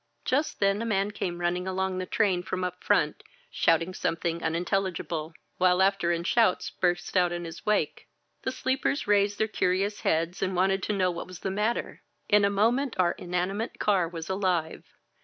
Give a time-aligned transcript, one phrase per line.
[0.25, 5.33] Just then a man came running along the train from up front, shouting something unintelligible,
[5.59, 8.07] while laughter and shouts burst out in his wake.
[8.41, 12.01] The sleepers raised their curious heads and wanted to know what was the matter.
[12.29, 14.85] In a moment our inanimate car was alive.